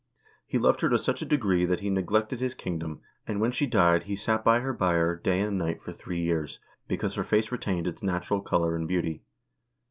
[0.47, 3.67] He loved her to such a degree that he neglected his kingdom, and when she
[3.67, 7.51] died, he sat by her bier day and night for three years, because her face
[7.51, 9.21] retained its natural color and beauty.